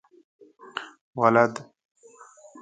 [1.19, 1.55] ولد؟